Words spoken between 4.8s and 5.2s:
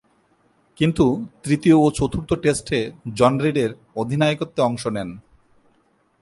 নেন।